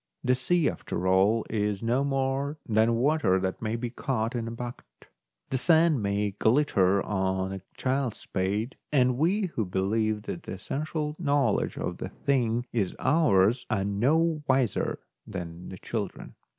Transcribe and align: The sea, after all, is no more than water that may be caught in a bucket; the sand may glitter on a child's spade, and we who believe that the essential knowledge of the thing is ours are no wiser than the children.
The 0.23 0.33
sea, 0.33 0.67
after 0.67 1.05
all, 1.07 1.45
is 1.47 1.83
no 1.83 2.03
more 2.03 2.57
than 2.67 2.95
water 2.95 3.39
that 3.39 3.61
may 3.61 3.75
be 3.75 3.91
caught 3.91 4.33
in 4.33 4.47
a 4.47 4.51
bucket; 4.51 4.87
the 5.51 5.59
sand 5.59 6.01
may 6.01 6.31
glitter 6.31 7.03
on 7.05 7.53
a 7.53 7.61
child's 7.77 8.17
spade, 8.17 8.77
and 8.91 9.15
we 9.19 9.51
who 9.53 9.63
believe 9.63 10.23
that 10.23 10.41
the 10.41 10.53
essential 10.53 11.15
knowledge 11.19 11.77
of 11.77 11.97
the 11.99 12.09
thing 12.09 12.65
is 12.73 12.95
ours 12.97 13.67
are 13.69 13.83
no 13.85 14.41
wiser 14.47 14.97
than 15.27 15.69
the 15.69 15.77
children. 15.77 16.33